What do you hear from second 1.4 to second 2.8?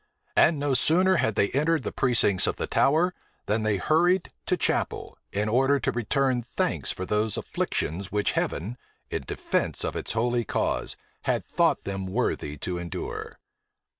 entered the precincts of the